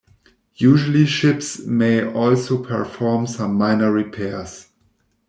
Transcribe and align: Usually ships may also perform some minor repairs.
Usually 0.55 1.05
ships 1.05 1.59
may 1.63 2.03
also 2.03 2.57
perform 2.63 3.27
some 3.27 3.53
minor 3.53 3.91
repairs. 3.91 4.69